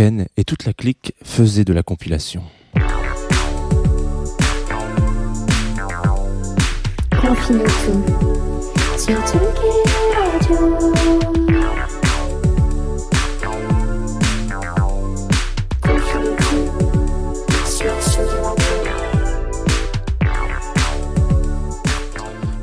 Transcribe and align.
Et 0.00 0.44
toute 0.44 0.64
la 0.64 0.72
clique 0.72 1.14
faisaient 1.24 1.64
de 1.64 1.72
la 1.72 1.82
compilation 1.82 2.44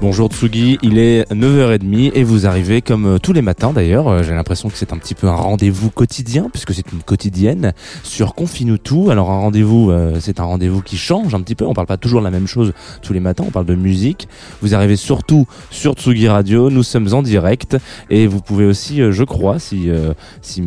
Bonjour 0.08 0.30
Tsugi, 0.30 0.78
il 0.84 1.00
est 1.00 1.28
9h30 1.32 2.12
et 2.14 2.24
vous 2.24 2.46
arrivez 2.46 2.84
comme 2.84 3.16
euh, 3.16 3.18
tous 3.18 3.34
les 3.34 3.42
matins 3.42 3.74
d'ailleurs, 3.74 4.08
euh, 4.08 4.22
j'ai 4.22 4.36
l'impression 4.36 4.70
que 4.70 4.78
c'est 4.78 4.94
un 4.94 5.00
petit 5.00 5.16
peu 5.16 5.28
un 5.28 5.36
rendez-vous 5.36 5.90
quotidien 5.90 6.48
puisque 6.54 6.76
c'est 6.76 6.92
une 6.92 7.02
quotidienne 7.02 7.74
sur 8.04 8.36
Confine 8.36 8.78
tout. 8.78 9.10
Alors 9.10 9.32
un 9.32 9.40
rendez-vous, 9.40 9.90
euh, 9.90 10.20
c'est 10.20 10.40
un 10.40 10.44
rendez-vous 10.44 10.84
qui 10.84 10.96
change 10.96 11.34
un 11.34 11.42
petit 11.42 11.56
peu, 11.56 11.66
on 11.66 11.74
parle 11.74 11.88
pas 11.88 11.98
toujours 11.98 12.22
la 12.22 12.30
même 12.30 12.46
chose 12.46 12.74
tous 13.02 13.14
les 13.14 13.20
matins, 13.20 13.46
on 13.48 13.50
parle 13.50 13.66
de 13.66 13.74
musique. 13.74 14.28
Vous 14.62 14.76
arrivez 14.76 14.96
surtout 14.96 15.48
sur 15.72 15.94
Tsugi 15.94 16.28
Radio, 16.28 16.70
nous 16.70 16.84
sommes 16.84 17.12
en 17.12 17.24
direct 17.24 17.76
et 18.12 18.28
vous 18.28 18.42
pouvez 18.42 18.66
aussi, 18.66 19.00
je 19.12 19.24
crois, 19.24 19.58
si, 19.58 19.90
si, 20.44 20.64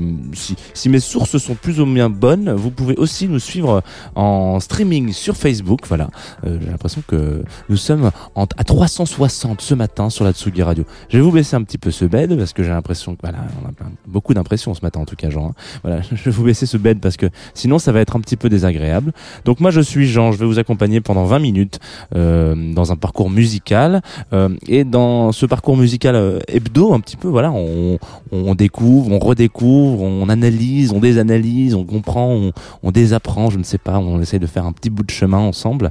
si, 0.75 0.89
mes 0.89 0.99
sources 0.99 1.39
sont 1.39 1.55
plus 1.55 1.79
ou 1.79 1.87
moins 1.87 2.11
bonnes, 2.11 2.53
vous 2.53 2.73
pouvez 2.73 2.97
aussi 2.97 3.29
nous 3.29 3.39
suivre 3.39 3.85
en 4.17 4.59
streaming 4.59 5.13
sur 5.13 5.37
Facebook. 5.37 5.83
Voilà, 5.87 6.09
j'ai 6.45 6.71
l'impression 6.71 7.05
que 7.07 7.45
nous 7.69 7.77
sommes 7.77 8.11
à 8.35 8.65
360 8.65 9.28
ce 9.29 9.75
matin 9.75 10.11
sur 10.11 10.25
la 10.25 10.33
Tsugi 10.33 10.63
Radio. 10.63 10.85
Je 11.09 11.19
vais 11.19 11.23
vous 11.23 11.33
baisser 11.33 11.57
un 11.57 11.63
petit 11.63 11.79
peu 11.79 11.91
ce 11.91 12.05
bed 12.05 12.37
parce 12.37 12.53
que 12.53 12.63
j'ai 12.63 12.71
l'impression 12.71 13.15
que 13.15 13.21
voilà, 13.23 13.39
on 13.63 13.69
a 13.69 13.73
beaucoup 14.07 14.35
d'impressions 14.35 14.75
ce 14.75 14.81
matin 14.83 15.01
en 15.01 15.05
tout 15.05 15.17
cas, 15.17 15.31
Jean. 15.31 15.49
hein. 15.49 15.55
Voilà, 15.83 16.01
je 16.13 16.23
vais 16.23 16.31
vous 16.31 16.45
baisser 16.45 16.67
ce 16.67 16.77
bed 16.77 17.01
parce 17.01 17.17
que 17.17 17.27
sinon 17.55 17.79
ça 17.79 17.93
va 17.93 18.01
être 18.01 18.17
un 18.17 18.21
petit 18.21 18.37
peu 18.37 18.49
désagréable. 18.49 19.13
Donc 19.45 19.61
moi 19.61 19.71
je 19.71 19.81
suis 19.81 20.07
Jean, 20.07 20.33
je 20.33 20.39
vais 20.39 20.47
vous 20.47 20.59
accompagner 20.59 21.01
pendant 21.01 21.25
20 21.25 21.39
minutes 21.39 21.79
euh, 22.15 22.55
dans 22.73 22.93
un 22.93 22.97
parcours 22.97 23.31
musical 23.31 24.03
euh, 24.33 24.49
et 24.67 24.85
dans 24.85 25.33
ce 25.33 25.47
parcours 25.47 25.77
musical 25.77 26.15
euh, 26.15 26.39
hebdo 26.49 26.93
un 26.93 27.01
petit 27.01 27.17
peu 27.17 27.29
voilà, 27.29 27.53
on, 27.53 28.55
découvre, 28.55 29.13
on 29.13 29.19
redécouvre, 29.19 30.03
on 30.03 30.29
analyse, 30.29 30.93
on 30.93 31.01
désanalyse, 31.01 31.75
on 31.75 31.85
comprend, 31.85 32.51
on, 32.83 32.91
désapprend, 32.91 33.51
je 33.51 33.59
ne 33.59 33.65
sais 33.65 33.79
pas, 33.79 33.99
on 33.99 34.21
essaye 34.21 34.41
de 34.41 34.47
faire 34.47 34.67
un 34.67 34.73
petit 34.73 34.91
bout 34.91 35.03
de 35.03 35.11
chemin 35.11 35.39
ensemble. 35.39 35.91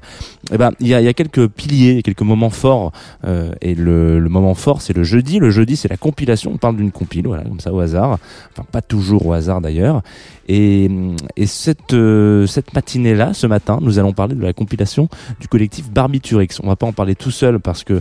Eh 0.52 0.58
ben 0.58 0.72
il 0.80 0.88
y 0.88 0.94
a 0.94 1.14
quelques 1.14 1.48
piliers, 1.48 2.02
quelques 2.04 2.22
moments 2.22 2.50
forts 2.50 2.92
euh, 3.28 3.52
et 3.62 3.76
le, 3.76 4.20
le 4.20 4.30
moment 4.30 4.56
fort 4.56 4.82
c'est 4.82 4.96
le 4.96 5.04
jeudi. 5.04 5.40
Le 5.40 5.52
jeudi 5.52 5.76
c'est 5.76 5.90
la 5.90 5.98
compilation, 5.98 6.52
on 6.54 6.58
parle 6.58 6.78
d'une 6.78 6.92
compile, 6.92 7.28
voilà 7.28 7.44
comme 7.44 7.60
ça 7.60 7.74
au 7.74 7.80
hasard, 7.80 8.18
enfin 8.52 8.66
pas 8.72 8.82
toujours 8.82 9.26
au 9.26 9.34
hasard 9.34 9.62
d'ailleurs. 9.62 10.02
Et, 10.48 10.90
et 11.36 11.46
cette, 11.46 11.94
euh, 11.94 12.48
cette 12.48 12.74
matinée-là, 12.74 13.34
ce 13.34 13.48
matin, 13.48 13.80
nous 13.82 14.00
allons 14.00 14.14
parler 14.14 14.36
de 14.36 14.42
la 14.42 14.54
compilation 14.54 15.10
du 15.40 15.48
collectif 15.48 15.90
Barbiturix. 15.92 16.48
On 16.64 16.68
va 16.68 16.76
pas 16.76 16.88
en 16.88 16.94
parler 16.94 17.16
tout 17.16 17.32
seul 17.32 17.60
parce 17.60 17.84
que 17.84 17.94
euh, 17.94 18.00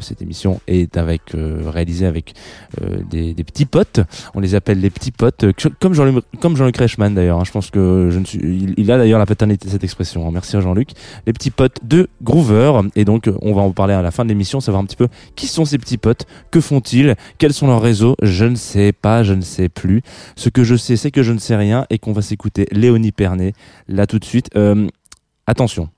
cette 0.00 0.20
émission 0.22 0.60
est 0.66 0.96
avec 0.96 1.34
euh, 1.34 1.62
réalisée 1.66 2.06
avec 2.06 2.34
euh, 2.82 2.98
des, 3.10 3.34
des 3.34 3.44
petits 3.44 3.66
potes. 3.66 4.00
On 4.34 4.40
les 4.40 4.54
appelle 4.54 4.80
les 4.80 4.90
petits 4.90 5.10
potes, 5.12 5.44
euh, 5.44 5.52
comme 5.80 5.94
Jean-Luc 5.94 6.24
comme 6.40 6.56
Jean-Luc 6.56 6.76
Reichmann 6.76 7.14
d'ailleurs. 7.14 7.40
hein. 7.40 7.44
Je 7.44 7.52
pense 7.52 7.70
que 7.70 8.08
je 8.10 8.18
ne 8.18 8.24
suis, 8.24 8.74
il, 8.76 8.90
a 8.90 8.98
d'ailleurs 8.98 9.18
la 9.18 9.26
paternité 9.26 9.66
de 9.66 9.72
cette 9.72 9.84
expression. 9.84 10.26
hein. 10.26 10.30
Merci 10.32 10.60
Jean-Luc. 10.60 10.90
Les 11.26 11.32
petits 11.32 11.50
potes 11.50 11.78
de 11.82 12.08
Groover. 12.22 12.72
Et 12.94 13.04
donc, 13.04 13.30
on 13.42 13.54
va 13.54 13.62
en 13.62 13.70
parler 13.72 13.94
à 13.94 14.02
la 14.02 14.10
fin 14.10 14.24
de 14.24 14.28
l'émission, 14.28 14.60
savoir 14.60 14.82
un 14.82 14.86
petit 14.86 14.96
peu 14.96 15.08
qui 15.34 15.46
sont 15.46 15.64
ces 15.64 15.78
petits 15.78 15.98
potes, 15.98 16.26
que 16.50 16.60
font-ils, 16.60 17.14
quels 17.38 17.52
sont 17.52 17.66
leurs 17.66 17.80
réseaux. 17.82 18.16
Je 18.22 18.44
ne 18.44 18.56
sais 18.56 18.92
pas, 18.92 19.22
je 19.22 19.32
ne 19.34 19.40
sais 19.40 19.68
plus. 19.68 20.02
Ce 20.36 20.48
que 20.48 20.64
je 20.64 20.76
sais, 20.76 20.96
c'est 20.96 21.10
que 21.10 21.22
je 21.22 21.32
ne 21.32 21.38
sais 21.38 21.56
rien 21.56 21.85
et 21.90 21.98
qu'on 21.98 22.12
va 22.12 22.22
s'écouter 22.22 22.66
Léonie 22.70 23.12
Pernet 23.12 23.52
là 23.88 24.06
tout 24.06 24.18
de 24.18 24.24
suite. 24.24 24.50
Euh, 24.56 24.86
attention. 25.46 25.88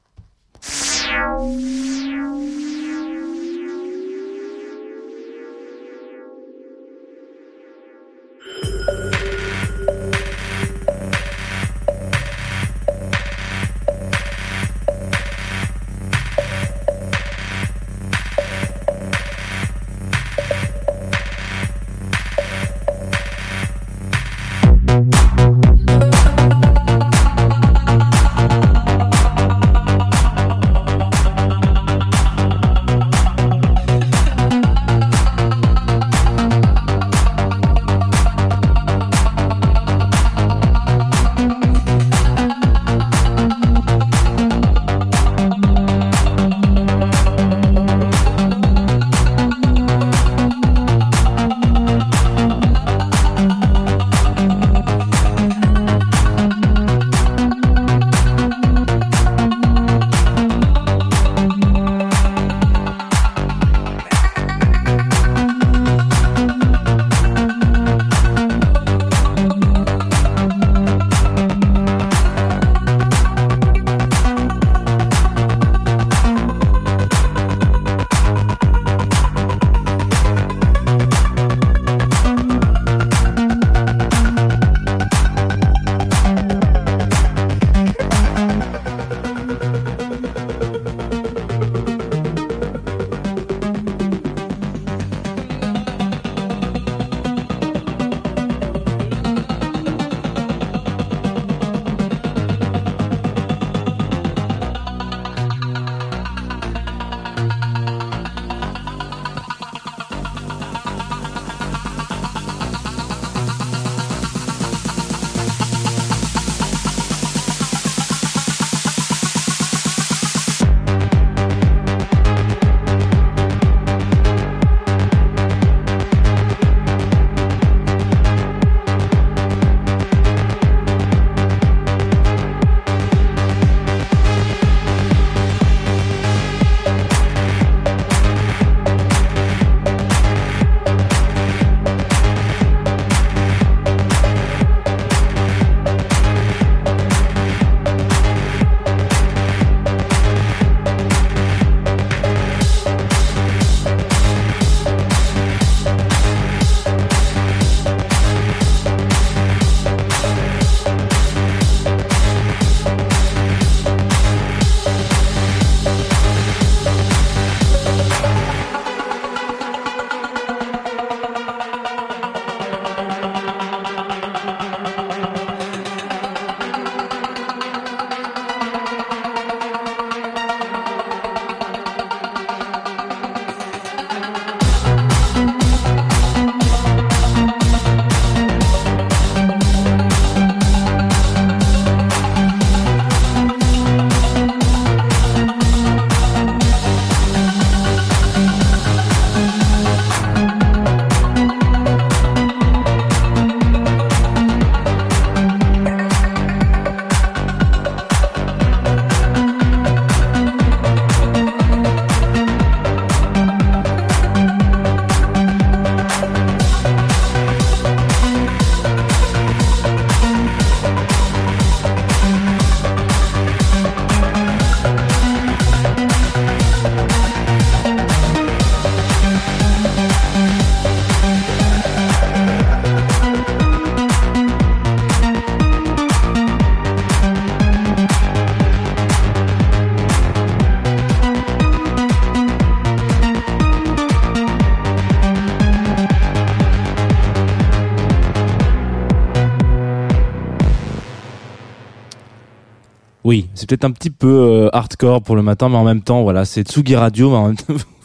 Oui, 253.29 253.47
c'est 253.55 253.69
peut-être 253.69 253.85
un 253.85 253.91
petit 253.91 254.09
peu 254.09 254.27
euh, 254.27 254.71
hardcore 254.73 255.21
pour 255.21 255.37
le 255.37 255.43
matin, 255.43 255.69
mais 255.69 255.77
en 255.77 255.85
même 255.85 256.01
temps, 256.01 256.23
voilà, 256.23 256.47
c'est 256.47 256.67
Tsugi 256.67 256.97
Radio. 256.97 257.31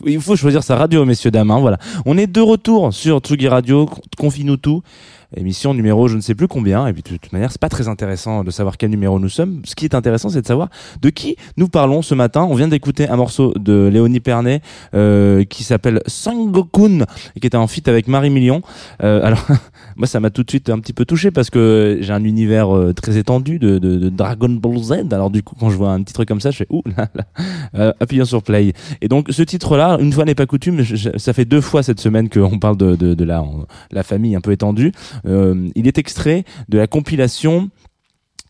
Mais 0.03 0.11
il 0.11 0.19
faut 0.19 0.35
choisir 0.35 0.63
sa 0.63 0.75
radio, 0.75 1.05
messieurs 1.05 1.31
dames. 1.31 1.49
hein, 1.49 1.61
voilà, 1.61 1.77
on 2.05 2.17
est 2.17 2.27
de 2.27 2.41
retour 2.41 2.93
sur 2.93 3.19
Tsugi 3.19 3.47
Radio, 3.47 3.89
confie-nous 4.17 4.57
tout. 4.57 4.81
Émission 5.35 5.73
numéro 5.73 6.07
je 6.07 6.15
ne 6.15 6.21
sais 6.21 6.35
plus 6.35 6.47
combien 6.47 6.87
et 6.87 6.93
puis 6.93 7.01
de 7.01 7.09
toute 7.09 7.31
manière 7.31 7.51
c'est 7.51 7.61
pas 7.61 7.69
très 7.69 7.87
intéressant 7.87 8.43
de 8.43 8.51
savoir 8.51 8.77
quel 8.77 8.89
numéro 8.89 9.19
nous 9.19 9.29
sommes. 9.29 9.61
Ce 9.65 9.75
qui 9.75 9.85
est 9.85 9.95
intéressant 9.95 10.29
c'est 10.29 10.41
de 10.41 10.47
savoir 10.47 10.69
de 11.01 11.09
qui 11.09 11.35
nous 11.57 11.67
parlons 11.67 12.01
ce 12.01 12.15
matin. 12.15 12.47
On 12.49 12.55
vient 12.55 12.67
d'écouter 12.67 13.09
un 13.09 13.15
morceau 13.15 13.53
de 13.57 13.89
Léonie 13.91 14.19
Pernet 14.19 14.61
euh, 14.93 15.43
qui 15.43 15.63
s'appelle 15.63 16.01
Sangokun 16.07 17.05
et 17.35 17.39
qui 17.39 17.47
était 17.47 17.57
en 17.57 17.67
feat 17.67 17.87
avec 17.87 18.07
Marie 18.07 18.29
Million. 18.29 18.61
Euh, 19.03 19.23
alors 19.23 19.45
moi 19.95 20.07
ça 20.07 20.19
m'a 20.19 20.29
tout 20.29 20.43
de 20.43 20.49
suite 20.49 20.69
un 20.69 20.79
petit 20.79 20.93
peu 20.93 21.05
touché 21.05 21.31
parce 21.31 21.49
que 21.49 21.97
j'ai 22.01 22.13
un 22.13 22.23
univers 22.23 22.75
euh, 22.75 22.93
très 22.93 23.17
étendu 23.17 23.59
de, 23.59 23.79
de, 23.79 24.09
Dragon 24.09 24.49
Ball 24.49 24.77
Z. 24.77 24.91
Alors 25.11 25.29
du 25.29 25.43
coup 25.43 25.55
quand 25.59 25.69
je 25.69 25.77
vois 25.77 25.91
un 25.91 26.03
titre 26.03 26.25
comme 26.25 26.41
ça 26.41 26.51
je 26.51 26.57
fais 26.57 26.67
ouh 26.69 26.83
là 26.97 27.07
là 27.15 27.23
euh, 27.75 27.93
appuyons 27.99 28.25
sur 28.25 28.43
play. 28.43 28.73
Et 29.01 29.07
donc 29.07 29.27
ce 29.29 29.41
titre 29.43 29.77
là 29.77 29.97
une 29.99 30.11
fois 30.11 30.25
n'est 30.25 30.35
pas 30.35 30.45
coutume 30.45 30.83
ça 31.17 31.33
fait 31.33 31.45
deux 31.45 31.61
fois 31.61 31.83
cette 31.83 31.99
semaine 31.99 32.29
qu'on 32.29 32.59
parle 32.59 32.77
de, 32.77 32.95
de, 32.95 33.13
de 33.13 33.23
la, 33.23 33.43
la 33.91 34.03
famille 34.03 34.35
un 34.35 34.41
peu 34.41 34.51
étendue. 34.51 34.91
Euh, 35.25 35.69
il 35.75 35.87
est 35.87 35.97
extrait 35.97 36.43
de 36.69 36.77
la 36.77 36.87
compilation 36.87 37.69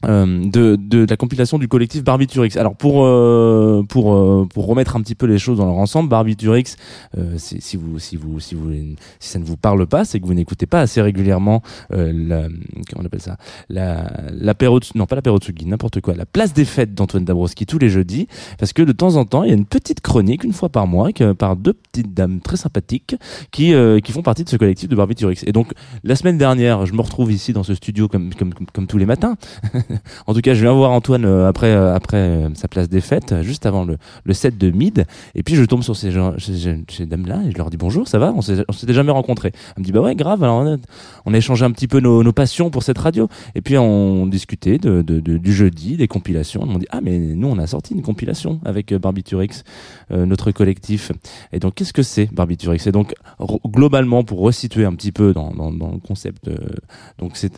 euh, 0.05 0.43
de, 0.45 0.75
de 0.75 1.05
la 1.09 1.17
compilation 1.17 1.57
du 1.57 1.67
collectif 1.67 2.03
Barbiturix. 2.03 2.57
Alors 2.57 2.75
pour 2.75 3.05
euh, 3.05 3.83
pour 3.87 4.13
euh, 4.13 4.47
pour 4.51 4.65
remettre 4.67 4.95
un 4.95 5.01
petit 5.01 5.15
peu 5.15 5.25
les 5.25 5.37
choses 5.37 5.57
dans 5.57 5.65
leur 5.65 5.77
ensemble, 5.77 6.09
Barbiturix, 6.09 6.75
euh, 7.17 7.35
si 7.37 7.77
vous 7.77 7.99
si 7.99 8.15
vous 8.15 8.39
si 8.39 8.55
vous 8.55 8.71
si 9.19 9.29
ça 9.29 9.39
ne 9.39 9.45
vous 9.45 9.57
parle 9.57 9.85
pas, 9.87 10.05
c'est 10.05 10.19
que 10.19 10.25
vous 10.25 10.33
n'écoutez 10.33 10.65
pas 10.65 10.81
assez 10.81 11.01
régulièrement 11.01 11.61
euh, 11.93 12.11
la 12.13 12.47
comment 12.89 13.03
on 13.03 13.05
appelle 13.05 13.21
ça? 13.21 13.37
La 13.69 14.11
l'apéro 14.31 14.79
non 14.95 15.05
pas 15.05 15.15
l'apéro 15.15 15.37
Tsugi, 15.37 15.65
n'importe 15.65 16.01
quoi, 16.01 16.15
la 16.15 16.25
place 16.25 16.53
des 16.53 16.65
fêtes 16.65 16.93
d'Antoine 16.93 17.25
Dabrowski 17.25 17.65
tous 17.65 17.79
les 17.79 17.89
jeudis, 17.89 18.27
parce 18.57 18.73
que 18.73 18.81
de 18.81 18.91
temps 18.91 19.15
en 19.15 19.25
temps 19.25 19.43
il 19.43 19.49
y 19.49 19.51
a 19.51 19.55
une 19.55 19.65
petite 19.65 20.01
chronique 20.01 20.43
une 20.43 20.53
fois 20.53 20.69
par 20.69 20.87
mois 20.87 21.09
par 21.37 21.55
deux 21.55 21.73
petites 21.73 22.13
dames 22.13 22.41
très 22.41 22.57
sympathiques 22.57 23.15
qui 23.51 23.73
qui 24.03 24.11
font 24.11 24.21
partie 24.21 24.43
de 24.43 24.49
ce 24.49 24.57
collectif 24.57 24.89
de 24.89 24.95
Barbiturix. 24.95 25.43
Et 25.45 25.51
donc 25.51 25.71
la 26.03 26.15
semaine 26.15 26.37
dernière, 26.37 26.85
je 26.85 26.93
me 26.93 27.01
retrouve 27.01 27.31
ici 27.31 27.53
dans 27.53 27.63
ce 27.63 27.73
studio 27.73 28.07
comme 28.07 28.33
comme, 28.33 28.53
comme 28.73 28.87
tous 28.87 28.97
les 28.97 29.05
matins. 29.05 29.35
En 30.27 30.33
tout 30.33 30.41
cas, 30.41 30.53
je 30.53 30.61
viens 30.61 30.73
voir 30.73 30.91
Antoine 30.91 31.25
euh, 31.25 31.47
après 31.47 31.67
euh, 31.73 31.93
après 31.95 32.17
euh, 32.17 32.49
sa 32.55 32.67
place 32.67 32.89
des 32.89 33.01
fêtes, 33.01 33.41
juste 33.41 33.65
avant 33.65 33.83
le, 33.85 33.97
le 34.23 34.33
set 34.33 34.57
de 34.57 34.69
mid, 34.71 35.05
et 35.35 35.43
puis 35.43 35.55
je 35.55 35.63
tombe 35.63 35.83
sur 35.83 35.95
ces 35.95 36.11
gens, 36.11 36.33
ces, 36.39 36.77
ces- 36.89 37.05
dames-là 37.05 37.41
et 37.47 37.51
je 37.51 37.57
leur 37.57 37.69
dis 37.69 37.77
bonjour, 37.77 38.07
ça 38.07 38.19
va? 38.19 38.33
On 38.35 38.41
s'est- 38.41 38.63
on 38.67 38.71
s'était 38.73 38.93
jamais 38.93 39.11
rencontrés. 39.11 39.51
Elle 39.75 39.81
me 39.81 39.85
dit 39.85 39.91
bah 39.91 40.01
ouais, 40.01 40.15
grave. 40.15 40.43
Alors 40.43 40.57
on 40.57 40.73
a, 40.75 40.77
on 41.25 41.33
a 41.33 41.37
échangé 41.37 41.65
un 41.65 41.71
petit 41.71 41.87
peu 41.87 41.99
nos, 41.99 42.23
nos 42.23 42.31
passions 42.33 42.69
pour 42.69 42.83
cette 42.83 42.97
radio, 42.97 43.27
et 43.55 43.61
puis 43.61 43.77
on 43.77 44.25
discutait 44.27 44.77
de, 44.77 45.01
de- 45.01 45.19
de- 45.19 45.37
du 45.37 45.53
jeudi, 45.53 45.97
des 45.97 46.07
compilations. 46.07 46.61
Ils 46.65 46.71
m'ont 46.71 46.79
dit 46.79 46.87
ah 46.91 47.01
mais 47.01 47.17
nous 47.19 47.47
on 47.47 47.57
a 47.57 47.67
sorti 47.67 47.93
une 47.93 48.01
compilation 48.01 48.59
avec 48.65 48.93
Barbiturix, 48.93 49.63
euh, 50.11 50.25
notre 50.25 50.51
collectif. 50.51 51.11
Et 51.51 51.59
donc 51.59 51.75
qu'est-ce 51.75 51.93
que 51.93 52.03
c'est 52.03 52.33
Barbiturix? 52.33 52.87
Et 52.87 52.91
donc 52.91 53.13
globalement 53.67 54.23
pour 54.23 54.39
resituer 54.39 54.85
un 54.85 54.93
petit 54.93 55.11
peu 55.11 55.33
dans, 55.33 55.51
dans, 55.51 55.71
dans 55.71 55.91
le 55.91 55.99
concept, 55.99 56.47
euh, 56.47 56.57
donc 57.19 57.31
c'est 57.35 57.53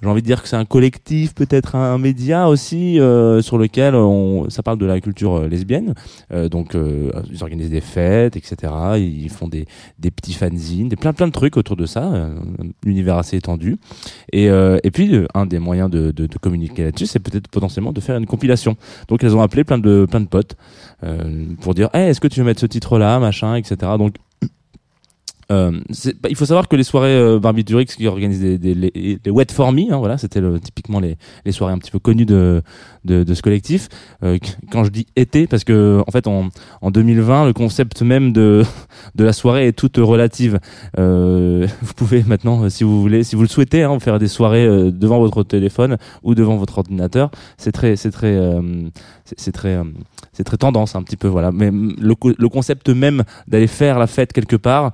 j'ai 0.00 0.08
envie 0.08 0.22
de 0.22 0.26
dire 0.26 0.42
que 0.42 0.48
c'est 0.48 0.56
un 0.56 0.64
collectif, 0.64 1.34
peut-être 1.34 1.74
un 1.74 1.98
média 1.98 2.48
aussi, 2.48 3.00
euh, 3.00 3.42
sur 3.42 3.58
lequel 3.58 3.96
on, 3.96 4.48
ça 4.48 4.62
parle 4.62 4.78
de 4.78 4.86
la 4.86 5.00
culture 5.00 5.38
euh, 5.38 5.48
lesbienne. 5.48 5.94
Euh, 6.32 6.48
donc, 6.48 6.74
euh, 6.74 7.10
ils 7.32 7.42
organisent 7.42 7.70
des 7.70 7.80
fêtes, 7.80 8.36
etc. 8.36 8.72
Ils 8.96 9.28
font 9.28 9.48
des, 9.48 9.66
des 9.98 10.10
petits 10.12 10.34
fanzines, 10.34 10.88
des 10.88 10.96
plein 10.96 11.12
plein 11.12 11.26
de 11.26 11.32
trucs 11.32 11.56
autour 11.56 11.74
de 11.74 11.84
ça, 11.84 12.04
euh, 12.04 12.38
un 12.60 12.88
univers 12.88 13.16
assez 13.18 13.36
étendu. 13.36 13.76
Et, 14.32 14.48
euh, 14.48 14.78
et 14.84 14.92
puis, 14.92 15.12
un 15.34 15.46
des 15.46 15.58
moyens 15.58 15.90
de, 15.90 16.12
de, 16.12 16.26
de 16.26 16.38
communiquer 16.38 16.84
là-dessus, 16.84 17.06
c'est 17.06 17.18
peut-être 17.18 17.48
potentiellement 17.48 17.92
de 17.92 18.00
faire 18.00 18.16
une 18.16 18.26
compilation. 18.26 18.76
Donc, 19.08 19.24
elles 19.24 19.34
ont 19.34 19.42
appelé 19.42 19.64
plein 19.64 19.78
de 19.78 20.06
plein 20.08 20.20
de 20.20 20.28
potes 20.28 20.56
pour 21.60 21.74
dire, 21.74 21.88
hey, 21.92 22.08
est-ce 22.10 22.20
que 22.20 22.28
tu 22.28 22.40
veux 22.40 22.46
mettre 22.46 22.60
ce 22.60 22.66
titre-là, 22.66 23.18
machin, 23.20 23.54
etc. 23.54 23.76
Donc 23.98 24.14
euh, 25.50 25.70
bah, 26.22 26.28
il 26.28 26.36
faut 26.36 26.44
savoir 26.44 26.68
que 26.68 26.76
les 26.76 26.82
soirées 26.82 27.14
euh, 27.16 27.38
Barbiturix 27.38 27.86
qui 27.86 28.06
organisent 28.06 28.40
des, 28.40 28.58
des 28.58 28.74
les, 28.74 29.18
les 29.24 29.30
Wet 29.30 29.46
for 29.50 29.72
Me, 29.72 29.90
hein, 29.92 29.96
voilà, 29.96 30.18
c'était 30.18 30.40
le- 30.40 30.60
typiquement 30.60 31.00
les, 31.00 31.16
les 31.46 31.52
soirées 31.52 31.72
un 31.72 31.78
petit 31.78 31.90
peu 31.90 31.98
connues 31.98 32.26
de, 32.26 32.62
de, 33.06 33.22
de 33.24 33.34
ce 33.34 33.40
collectif. 33.40 33.88
Euh, 34.22 34.36
qu- 34.38 34.52
quand 34.70 34.84
je 34.84 34.90
dis 34.90 35.06
été, 35.16 35.46
parce 35.46 35.64
que 35.64 36.02
en 36.06 36.10
fait 36.10 36.26
en, 36.26 36.48
en 36.82 36.90
2020, 36.90 37.46
le 37.46 37.52
concept 37.54 38.02
même 38.02 38.32
de, 38.32 38.62
de 39.14 39.24
la 39.24 39.32
soirée 39.32 39.66
est 39.68 39.72
toute 39.72 39.96
relative. 39.96 40.60
Euh, 40.98 41.66
vous 41.82 41.94
pouvez 41.94 42.22
maintenant, 42.24 42.64
euh, 42.64 42.68
si 42.68 42.84
vous 42.84 43.00
voulez, 43.00 43.24
si 43.24 43.34
vous 43.34 43.42
le 43.42 43.48
souhaitez, 43.48 43.82
hein, 43.84 43.98
faire 44.00 44.18
des 44.18 44.28
soirées 44.28 44.66
euh, 44.66 44.90
devant 44.90 45.18
votre 45.18 45.42
téléphone 45.44 45.96
ou 46.22 46.34
devant 46.34 46.56
votre 46.56 46.76
ordinateur. 46.78 47.30
C'est 47.56 47.72
très, 47.72 47.96
c'est 47.96 48.10
très, 48.10 48.38
c'est 49.36 49.52
très, 49.52 49.78
c'est 50.32 50.44
très 50.44 50.56
tendance 50.56 50.94
un 50.94 51.02
petit 51.02 51.16
peu, 51.16 51.28
voilà. 51.28 51.52
Mais 51.52 51.70
mm, 51.70 51.96
le, 52.00 52.14
le 52.36 52.48
concept 52.48 52.88
même 52.90 53.24
d'aller 53.46 53.66
faire 53.66 53.98
la 53.98 54.06
fête 54.06 54.32
quelque 54.32 54.56
part 54.56 54.92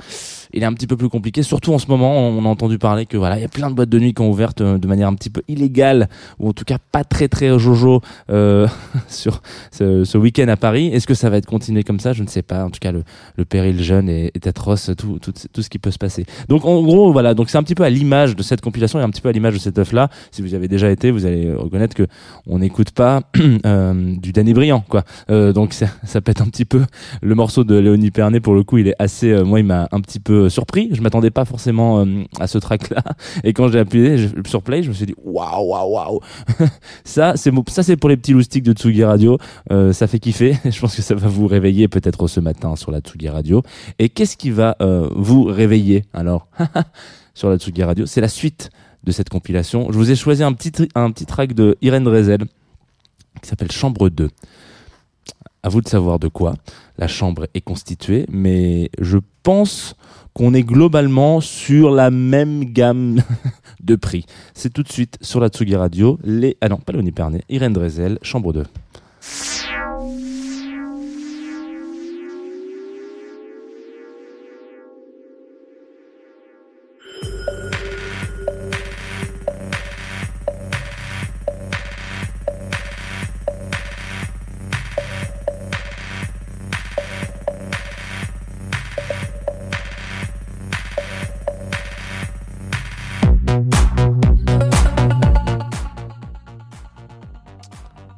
il 0.55 0.63
est 0.63 0.67
un 0.67 0.73
petit 0.73 0.87
peu 0.87 0.97
plus 0.97 1.09
compliqué. 1.09 1.43
Surtout 1.43 1.73
en 1.73 1.79
ce 1.79 1.87
moment, 1.89 2.19
on 2.19 2.45
a 2.45 2.49
entendu 2.49 2.79
parler 2.79 3.07
que 3.07 3.17
voilà, 3.17 3.39
il 3.39 3.43
y 3.43 3.45
a 3.45 3.49
plein 3.49 3.71
de 3.71 3.75
boîtes 3.75 3.89
de 3.89 3.99
nuit 3.99 4.15
qui 4.15 4.23
ont 4.23 4.31
ouvert 4.31 4.53
euh, 4.61 4.79
de 4.79 4.87
manière 4.89 5.09
un 5.09 5.15
petit 5.15 5.31
peu 5.31 5.43
illégale 5.49 6.09
ou 6.39 6.49
en 6.49 6.53
tout 6.53 6.65
cas 6.65 6.79
pas 6.93 7.05
très 7.05 7.29
très 7.29 7.59
jojo 7.59 8.01
euh, 8.31 8.67
sur 9.09 9.43
ce, 9.71 10.05
ce 10.05 10.19
week-end 10.19 10.49
à 10.49 10.57
Paris. 10.57 10.89
Est-ce 10.89 11.07
que 11.07 11.15
ça 11.15 11.31
va 11.31 11.37
être 11.37 11.47
continué 11.47 11.85
comme 11.85 12.01
ça? 12.01 12.13
Je 12.13 12.23
ne 12.23 12.29
sais 12.29 12.43
pas. 12.43 12.65
En 12.65 12.71
tout 12.71 12.81
cas, 12.81 12.93
le, 12.93 13.05
le 13.37 13.45
péril 13.45 13.83
jeune 13.83 14.09
est, 14.09 14.33
est 14.35 14.47
atroce, 14.47 14.91
tout, 14.99 15.19
tout, 15.21 15.33
tout 15.53 15.63
ce 15.63 15.71
qui 15.71 15.79
peut 15.79 15.91
se 15.91 15.99
passer. 15.99 16.27
Donc 16.49 16.65
en 16.65 16.83
gros, 16.83 17.13
voilà. 17.13 17.35
Donc 17.35 17.51
c'est 17.51 17.59
un 17.59 17.63
petit 17.63 17.75
peu 17.75 17.85
à 17.85 17.91
l'image 17.91 18.37
de 18.37 18.43
cette 18.43 18.61
compilation 18.61 18.99
et 18.99 19.03
un 19.03 19.11
petit 19.11 19.21
peu 19.21 19.29
à 19.29 19.33
l'image 19.33 19.55
de 19.55 19.59
cette 19.59 19.79
œuf 19.79 19.93
là. 19.93 20.09
Si 20.31 20.43
vous 20.43 20.53
y 20.53 20.57
avez 20.57 20.69
déjà 20.69 20.91
été, 20.91 21.11
vous 21.11 21.27
allez 21.27 21.53
reconnaître 21.53 21.95
que 21.95 22.07
on 22.47 22.59
n'écoute 22.59 22.91
pas 22.91 23.23
euh, 23.67 24.17
du 24.17 24.33
Danny 24.33 24.53
Briand, 24.53 24.85
quoi. 24.89 25.05
Euh, 25.31 25.53
donc 25.53 25.73
ça, 25.73 25.87
ça 26.05 26.21
être 26.27 26.43
un 26.43 26.47
petit 26.47 26.65
peu 26.65 26.83
le 27.23 27.35
morceau 27.35 27.65
de 27.65 27.75
Léonie 27.75 28.11
Pernet 28.11 28.41
pour 28.41 28.55
le 28.55 28.63
coup 28.63 28.79
il 28.79 28.89
est 28.89 28.95
assez 28.99 29.31
euh, 29.31 29.45
moi 29.45 29.61
il 29.61 29.67
m'a 29.67 29.89
un 29.93 30.01
petit 30.01 30.21
peu 30.21 30.44
surpris. 30.49 30.89
Je 30.93 31.03
m'attendais 31.03 31.31
pas 31.31 31.45
forcément 31.45 32.01
euh, 32.01 32.25
à 32.41 32.47
ce 32.47 32.59
track 32.59 32.91
là 32.91 33.03
et 33.43 33.53
quand 33.53 33.69
j'ai 33.69 33.79
appuyé 33.79 34.17
sur 34.47 34.63
play 34.63 34.83
je 34.83 34.89
me 34.89 34.95
suis 34.95 35.07
dit 35.07 35.15
waouh 35.23 35.69
waouh 35.69 35.95
waouh. 35.95 36.21
Ça 37.05 37.35
c'est 37.37 37.53
ça 37.69 37.83
c'est 37.83 37.97
pour 37.97 38.09
les 38.09 38.17
petits 38.17 38.33
loustiques 38.33 38.65
de 38.65 38.73
Tsugi 38.73 39.05
Radio. 39.05 39.39
Euh, 39.71 39.93
ça 39.93 40.07
fait 40.07 40.19
kiffer. 40.19 40.57
Je 40.65 40.81
pense 40.81 40.97
que 40.97 41.03
ça 41.03 41.15
va 41.15 41.29
vous 41.29 41.47
réveiller 41.47 41.89
peut-être 41.89 42.27
ce 42.29 42.41
matin 42.41 42.77
sur 42.77 42.91
la 42.91 43.01
Tsugi 43.01 43.29
Radio. 43.29 43.63
Et 43.99 44.09
qu'est-ce 44.09 44.37
qui 44.37 44.51
va 44.51 44.77
euh, 44.81 45.09
vous 45.15 45.45
réveiller 45.45 46.05
alors? 46.13 46.49
Sur 47.35 47.51
la 47.51 47.59
Tsugi 47.59 47.83
Radio. 47.83 48.07
C'est 48.07 48.21
la 48.21 48.29
suite 48.29 48.71
de 49.03 49.11
cette 49.11 49.29
compilation. 49.29 49.91
Je 49.91 49.99
vous 49.99 50.11
ai 50.11 50.15
choisi 50.15 50.45
un 50.45 50.53
petit 50.53 50.89
un 50.95 51.11
petit 51.11 51.27
track 51.27 51.53
de 51.53 51.77
Irène 51.83 52.05
Drezel 52.05 52.45
qui 53.43 53.49
s'appelle 53.49 53.73
Chambre 53.73 54.09
2 54.09 54.31
à 55.65 55.71
vous 55.71 55.81
de 55.81 55.89
savoir 55.89 56.19
de 56.19 56.29
quoi 56.29 56.55
la 56.99 57.09
chambre 57.09 57.47
est 57.55 57.63
constituée, 57.63 58.27
mais 58.31 58.91
je 59.01 59.17
pense 59.43 59.97
qu'on 60.35 60.53
est 60.53 60.63
globalement 60.63 61.41
sur 61.41 61.91
la 61.91 62.11
même 62.11 62.65
gamme 62.65 63.23
de 63.83 63.97
prix. 63.97 64.27
C'est 64.53 64.71
tout 64.71 64.83
de 64.83 64.93
suite 64.93 65.17
sur 65.23 65.41
la 65.41 65.49
Tsugi 65.49 65.75
Radio, 65.75 66.19
les... 66.23 66.59
Ah 66.61 66.69
non, 66.69 66.77
pas 66.77 66.93
Léonie 66.93 67.13
Pernet, 67.13 67.41
Irène 67.49 67.73
Drezel, 67.73 68.19
chambre 68.21 68.53
2. 68.53 68.65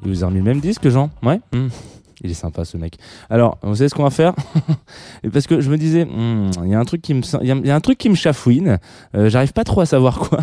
Vous 0.09 0.25
a 0.25 0.27
remis 0.27 0.39
le 0.39 0.45
même 0.45 0.61
disque, 0.61 0.89
Jean 0.89 1.11
Ouais 1.23 1.41
Hmm. 1.53 1.69
Il 2.23 2.31
est 2.31 2.35
sympa 2.35 2.65
ce 2.65 2.79
mec. 2.79 2.97
Alors, 3.29 3.59
vous 3.63 3.75
savez 3.75 3.91
ce 3.91 3.95
qu'on 3.95 4.03
va 4.03 4.09
faire 4.11 4.33
Parce 5.35 5.47
que 5.47 5.61
je 5.61 5.71
me 5.71 5.77
disais, 5.77 6.07
hmm, 6.07 6.51
il 6.65 6.71
y 6.71 6.75
a 6.75 6.81
un 6.81 6.85
truc 6.87 7.03
qui 7.03 7.13
me, 7.13 7.21
il 7.43 7.47
y 7.47 7.53
a- 7.53 7.57
il 7.57 7.67
y 7.67 7.71
a 7.71 7.75
un 7.77 7.81
truc 7.81 7.99
qui 7.99 8.09
me 8.09 8.15
chafouine. 8.15 8.79
Euh, 9.15 9.29
J'arrive 9.29 9.53
pas 9.53 9.65
trop 9.65 9.83
à 9.83 9.87
savoir 9.87 10.19
quoi. 10.19 10.41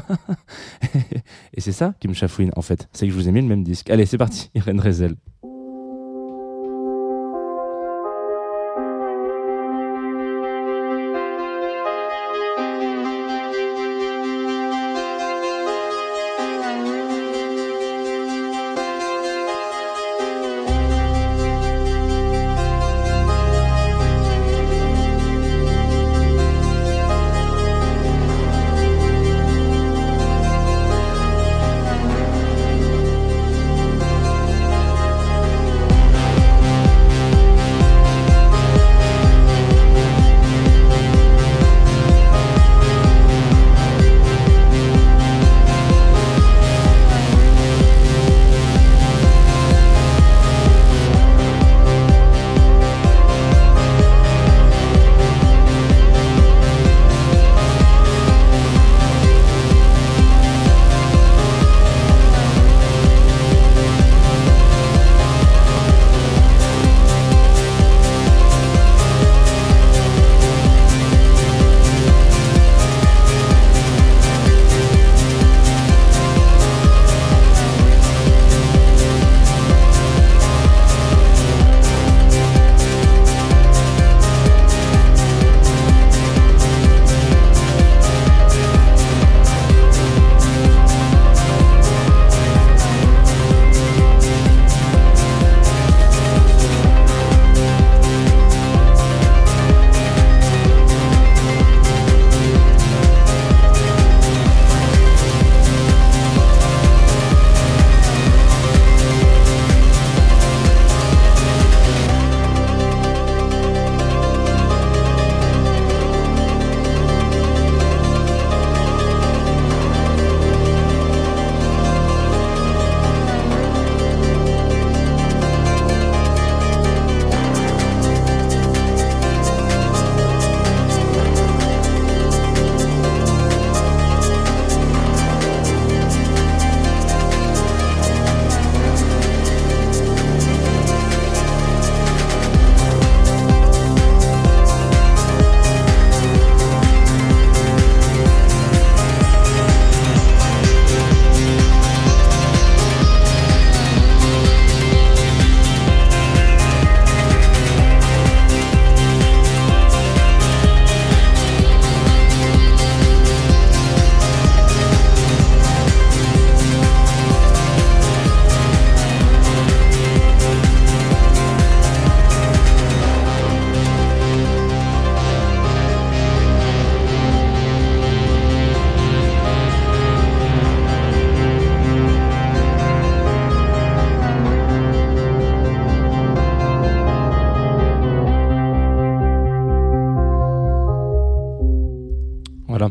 Et 1.56 1.62
c'est 1.62 1.72
ça 1.72 1.96
qui 2.00 2.08
me 2.08 2.14
chafouine 2.14 2.52
en 2.56 2.62
fait. 2.62 2.88
C'est 2.94 3.08
que 3.08 3.12
je 3.12 3.18
vous 3.18 3.28
ai 3.28 3.32
mis 3.32 3.42
le 3.42 3.48
même 3.48 3.64
disque. 3.64 3.90
Allez, 3.90 4.06
c'est 4.06 4.20
parti. 4.20 4.52
Irène 4.54 4.80
Rezel. 4.80 5.16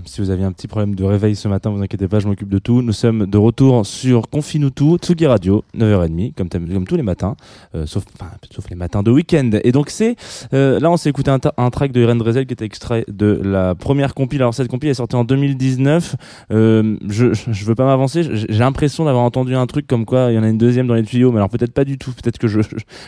Si 0.05 0.21
vous 0.21 0.31
aviez 0.31 0.45
un 0.45 0.53
petit 0.53 0.69
problème 0.69 0.95
de 0.95 1.05
réveil 1.05 1.37
ce 1.37 1.49
matin, 1.49 1.71
vous 1.71 1.83
inquiétez 1.83 2.09
pas, 2.09 2.21
je 2.21 2.29
m'occupe 2.29 2.49
de 2.49 2.59
tout. 2.59 2.83
Nous 2.83 2.93
sommes 2.93 3.27
de 3.27 3.39
retour 3.39 3.85
sur 3.87 4.29
Confine 4.29 4.71
tout, 4.71 4.99
Tsugi 4.99 5.27
Radio, 5.27 5.65
9h30, 5.77 6.35
comme, 6.35 6.49
comme 6.49 6.87
tous 6.87 6.97
les 6.97 7.03
matins, 7.03 7.37
euh, 7.75 7.87
sauf, 7.87 8.05
sauf 8.51 8.69
les 8.71 8.77
matins 8.77 9.03
de 9.03 9.11
week-end. 9.11 9.51
Et 9.65 9.73
donc 9.73 9.91
c'est, 9.91 10.17
euh, 10.53 10.79
là 10.81 10.91
on 10.91 10.97
s'est 10.97 11.11
écouté 11.11 11.31
un, 11.31 11.71
track 11.71 11.93
de 11.93 12.01
Irene 12.01 12.19
Drezel 12.19 12.47
qui 12.47 12.53
était 12.53 12.65
extrait 12.65 13.05
de 13.09 13.41
la 13.43 13.75
première 13.75 14.15
compile. 14.15 14.43
Alors 14.43 14.55
cette 14.55 14.69
compile 14.69 14.91
est 14.91 14.95
sortie 14.95 15.17
en 15.17 15.25
2019. 15.25 16.17
Euh, 16.53 16.97
je, 17.09 17.33
je 17.33 17.65
veux 17.65 17.75
pas 17.75 17.87
m'avancer, 17.87 18.23
j'ai 18.23 18.47
l'impression 18.59 19.05
d'avoir 19.05 19.25
entendu 19.25 19.55
un 19.55 19.67
truc 19.67 19.87
comme 19.87 20.05
quoi 20.05 20.29
il 20.31 20.35
y 20.35 20.39
en 20.39 20.43
a 20.43 20.49
une 20.49 20.59
deuxième 20.59 20.87
dans 20.87 20.95
les 20.95 21.05
tuyaux, 21.05 21.33
mais 21.33 21.39
alors 21.39 21.51
peut-être 21.51 21.73
pas 21.73 21.85
du 21.85 21.99
tout. 21.99 22.13
Peut-être 22.13 22.39
que 22.39 22.49
je, 22.49 22.61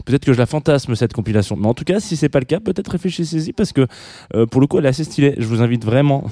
peut-être 0.04 0.24
que 0.24 0.32
je 0.32 0.38
la 0.38 0.46
fantasme 0.46 0.94
cette 0.94 1.12
compilation. 1.12 1.56
Mais 1.56 1.66
en 1.66 1.74
tout 1.74 1.84
cas, 1.84 2.00
si 2.00 2.16
c'est 2.16 2.28
pas 2.28 2.40
le 2.40 2.46
cas, 2.46 2.60
peut-être 2.60 2.90
réfléchissez-y 2.90 3.52
parce 3.52 3.72
que 3.72 3.86
pour 4.50 4.60
le 4.60 4.66
coup, 4.66 4.78
elle 4.78 4.86
est 4.86 4.88
assez 4.88 5.04
stylée. 5.04 5.34
Je 5.38 5.46
vous 5.46 5.62
invite 5.62 5.84
vraiment, 5.84 6.24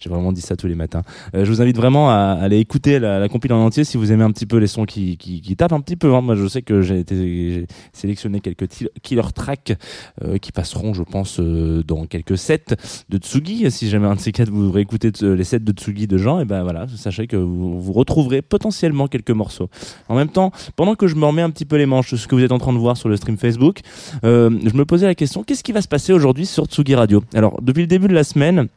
j'ai 0.00 0.10
vraiment 0.10 0.32
dit 0.32 0.40
ça 0.40 0.56
tous 0.56 0.66
les 0.66 0.74
matins. 0.74 1.02
Euh, 1.34 1.44
je 1.44 1.50
vous 1.50 1.60
invite 1.62 1.76
vraiment 1.76 2.10
à, 2.10 2.38
aller 2.40 2.58
écouter 2.58 2.98
la, 2.98 3.18
la 3.18 3.28
compile 3.28 3.52
en 3.52 3.64
entier 3.64 3.84
si 3.84 3.96
vous 3.96 4.12
aimez 4.12 4.24
un 4.24 4.30
petit 4.30 4.46
peu 4.46 4.58
les 4.58 4.66
sons 4.66 4.84
qui, 4.84 5.16
qui, 5.16 5.40
qui 5.40 5.56
tapent 5.56 5.72
un 5.72 5.80
petit 5.80 5.96
peu. 5.96 6.14
hein. 6.14 6.20
Moi, 6.20 6.34
je 6.36 6.46
sais 6.46 6.62
que 6.62 6.82
j'ai 6.82 7.66
sélectionné 7.92 8.40
quelques 8.40 8.68
killer 9.02 9.22
tracks 9.34 9.74
euh, 10.22 10.38
qui 10.38 10.52
passeront, 10.52 10.94
je 10.94 11.02
pense, 11.02 11.40
euh, 11.40 11.82
dans 11.82 12.06
quelques 12.06 12.38
sets 12.38 12.76
de 13.08 13.18
Tsugi. 13.18 13.70
Si 13.70 13.88
jamais 13.88 14.06
un 14.06 14.14
de 14.14 14.20
ces 14.20 14.32
quatre 14.32 14.50
vous 14.50 14.70
réécoutez 14.70 15.10
euh, 15.22 15.34
les 15.34 15.44
sets 15.44 15.60
de 15.60 15.72
Tsugi 15.72 16.06
de 16.06 16.18
Jean, 16.18 16.40
et 16.40 16.44
ben 16.44 16.62
voilà, 16.62 16.86
sachez 16.96 17.26
que 17.26 17.36
vous, 17.36 17.80
vous 17.80 17.92
retrouverez 17.92 18.42
potentiellement 18.42 19.08
quelques 19.08 19.30
morceaux. 19.30 19.68
En 20.08 20.14
même 20.14 20.28
temps, 20.28 20.52
pendant 20.76 20.94
que 20.94 21.06
je 21.06 21.14
me 21.14 21.24
remets 21.24 21.42
un 21.42 21.50
petit 21.50 21.64
peu 21.64 21.76
les 21.76 21.86
manches, 21.86 22.14
ce 22.14 22.26
que 22.26 22.34
vous 22.34 22.42
êtes 22.42 22.52
en 22.52 22.58
train 22.58 22.72
de 22.72 22.78
voir 22.78 22.96
sur 22.96 23.08
le 23.08 23.16
stream 23.16 23.36
Facebook, 23.36 23.80
euh, 24.24 24.50
je 24.64 24.74
me 24.74 24.84
posais 24.84 25.06
la 25.06 25.14
question 25.14 25.42
qu'est-ce 25.42 25.64
qui 25.64 25.72
va 25.72 25.82
se 25.82 25.88
passer 25.88 26.12
aujourd'hui 26.12 26.46
sur 26.46 26.66
Tsugi 26.66 26.94
Radio? 26.94 27.22
Alors, 27.34 27.60
depuis 27.62 27.80
le 27.80 27.86
début 27.86 28.08
de 28.08 28.14
la 28.14 28.24
semaine, 28.24 28.68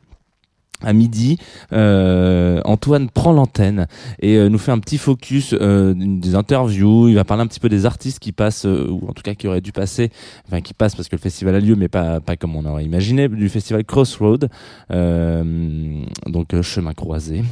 à 0.84 0.91
midi, 0.94 1.38
euh, 1.74 2.60
Antoine 2.65 3.10
prend 3.10 3.32
l'antenne 3.32 3.88
et 4.20 4.36
euh, 4.36 4.50
nous 4.50 4.58
fait 4.58 4.72
un 4.74 4.79
petit 4.79 4.98
focus 4.98 5.55
euh, 5.60 5.94
des 5.96 6.36
interviews. 6.36 7.08
Il 7.08 7.15
va 7.15 7.24
parler 7.24 7.44
un 7.44 7.48
petit 7.48 7.62
peu 7.62 7.70
des 7.70 7.86
artistes 7.86 8.20
qui 8.20 8.34
passent, 8.34 8.65
euh, 8.65 8.89
ou 8.89 9.08
en 9.08 9.13
tout 9.13 9.24
cas 9.24 9.36
qui 9.36 9.48
auraient 9.48 9.62
dû 9.62 9.72
passer, 9.72 10.12
enfin 10.48 10.60
qui 10.62 10.74
passent 10.74 10.94
parce 10.96 11.08
que 11.08 11.15
le 11.15 11.22
festival 11.22 11.55
a 11.55 11.60
lieu, 11.60 11.75
mais 11.75 11.88
pas 11.88 12.20
pas 12.20 12.36
comme 12.36 12.55
on 12.55 12.65
aurait 12.65 12.84
imaginé, 12.84 13.29
du 13.29 13.48
festival 13.50 13.84
Crossroad, 13.86 14.50
euh, 14.91 16.03
donc 16.27 16.60
chemin 16.62 16.94
croisé 16.94 17.44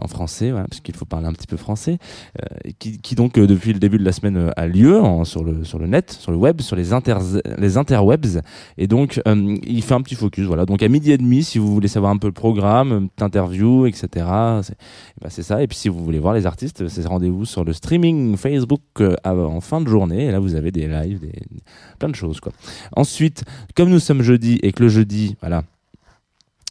en 0.00 0.08
français, 0.08 0.50
voilà, 0.50 0.66
parce 0.68 0.80
qu'il 0.80 0.94
faut 0.96 1.04
parler 1.04 1.26
un 1.26 1.32
petit 1.32 1.46
peu 1.46 1.56
français, 1.56 1.98
qui, 2.78 2.98
qui 2.98 3.14
donc 3.14 3.34
depuis 3.38 3.72
le 3.72 3.78
début 3.78 3.98
de 3.98 4.04
la 4.04 4.12
semaine 4.12 4.50
a 4.56 4.66
lieu 4.66 5.00
en- 5.00 5.24
sur 5.24 5.44
le 5.44 5.64
sur 5.64 5.78
le 5.78 5.86
net, 5.86 6.10
sur 6.10 6.32
le 6.32 6.38
web, 6.38 6.60
sur 6.60 6.76
les 6.76 6.92
inter 6.92 7.16
les 7.58 7.76
interwebs, 7.76 8.40
et 8.78 8.86
donc 8.88 9.20
il 9.26 9.82
fait 9.82 9.94
un 9.94 10.02
petit 10.02 10.16
focus, 10.16 10.46
voilà. 10.46 10.66
Donc 10.66 10.82
à 10.82 10.88
midi 10.88 11.12
et 11.12 11.18
demi, 11.18 11.44
si 11.44 11.58
vous 11.58 11.72
voulez 11.72 11.88
savoir 11.88 12.10
un 12.12 12.18
peu 12.18 12.26
le 12.26 12.32
programme, 12.32 12.63
une 12.64 13.08
petite 13.08 13.22
interview, 13.22 13.86
etc. 13.86 14.08
C'est 14.62 14.74
eh 14.74 15.20
ben, 15.20 15.30
c'est 15.30 15.42
ça. 15.42 15.62
Et 15.62 15.66
puis 15.66 15.76
si 15.76 15.88
vous 15.88 16.02
voulez 16.02 16.18
voir 16.18 16.34
les 16.34 16.46
artistes, 16.46 16.88
c'est 16.88 17.06
rendez-vous 17.06 17.44
sur 17.44 17.64
le 17.64 17.72
streaming 17.72 18.36
Facebook 18.36 18.82
euh, 19.00 19.16
en 19.24 19.60
fin 19.60 19.80
de 19.80 19.88
journée. 19.88 20.26
Et 20.26 20.30
là, 20.30 20.38
vous 20.38 20.54
avez 20.54 20.70
des 20.70 20.86
lives, 20.86 21.20
des, 21.20 21.32
plein 21.98 22.08
de 22.08 22.14
choses 22.14 22.40
quoi. 22.40 22.52
Ensuite, 22.96 23.44
comme 23.74 23.90
nous 23.90 24.00
sommes 24.00 24.22
jeudi 24.22 24.58
et 24.62 24.72
que 24.72 24.82
le 24.82 24.88
jeudi, 24.88 25.36
voilà. 25.40 25.62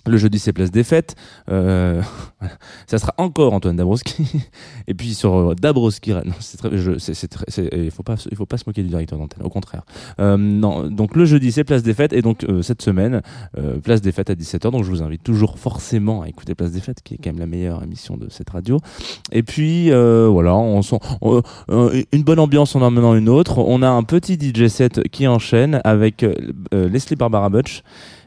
Le 0.06 0.18
jeudi, 0.18 0.38
c'est 0.38 0.52
place 0.52 0.70
des 0.70 0.84
fêtes. 0.84 1.16
Euh, 1.50 2.02
ça 2.88 2.98
sera 2.98 3.14
encore 3.18 3.54
Antoine 3.54 3.78
Dabrowski. 3.78 4.26
Et 4.88 4.94
puis 4.94 5.14
sur 5.14 5.34
euh, 5.34 5.56
Dabrowski, 5.56 6.12
non, 6.12 6.22
c'est 6.42 6.58
très, 6.58 6.78
je, 6.78 6.98
c'est, 7.00 7.14
c'est 7.14 7.34
c'est- 7.48 7.70
il 7.74 7.90
faut 7.90 8.04
pas, 8.04 8.16
il 8.30 8.36
faut 8.36 8.46
pas 8.46 8.58
se 8.58 8.66
moquer 8.68 8.84
du 8.84 8.90
directeur 8.90 9.18
d'antenne. 9.18 9.44
Au 9.46 9.50
contraire. 9.50 9.84
Euh, 10.20 10.36
non, 10.36 10.90
donc 10.90 11.16
le 11.16 11.24
jeudi, 11.24 11.54
c'est 11.54 11.64
place 11.64 11.84
des 11.84 11.94
fêtes. 11.94 12.12
Et 12.12 12.22
donc 12.22 12.44
euh, 12.44 12.62
cette 12.62 12.82
semaine, 12.82 13.22
euh, 13.58 13.78
place 13.80 14.02
des 14.02 14.12
fêtes 14.12 14.30
à 14.30 14.36
17h. 14.36 14.72
Donc 14.72 14.84
je 14.84 14.90
vous 14.90 15.02
invite 15.02 15.24
toujours 15.24 15.58
forcément 15.58 16.22
à 16.24 16.28
écouter 16.28 16.54
Place 16.54 16.72
des 16.72 16.82
fêtes, 16.82 17.02
qui 17.02 17.14
est 17.14 17.18
quand 17.18 17.30
même 17.30 17.40
la 17.40 17.48
meilleure 17.48 17.82
émission 17.82 18.18
de 18.18 18.28
cette 18.30 18.50
radio. 18.50 18.80
Et 19.32 19.42
puis 19.44 19.90
euh, 19.92 20.28
voilà, 20.30 20.54
on 20.56 20.82
sent 20.82 20.98
une 22.12 22.24
bonne 22.24 22.40
ambiance 22.40 22.76
en 22.76 22.82
en 22.82 22.92
menant 22.92 23.16
une 23.16 23.30
autre. 23.30 23.60
On 23.60 23.82
a 23.82 23.90
un 23.90 24.04
petit 24.04 24.38
DJ 24.38 24.68
set 24.68 25.02
qui 25.10 25.28
enchaîne 25.28 25.80
avec 25.86 26.26
Leslie 26.74 27.16
Barbara 27.16 27.50
Butch. 27.50 27.84